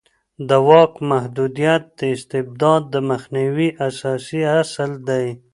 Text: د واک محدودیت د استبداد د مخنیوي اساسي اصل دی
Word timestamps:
د 0.47 0.49
واک 0.67 0.93
محدودیت 1.11 1.83
د 1.99 2.01
استبداد 2.15 2.81
د 2.93 2.95
مخنیوي 3.09 3.69
اساسي 3.87 4.41
اصل 4.61 4.91
دی 5.07 5.27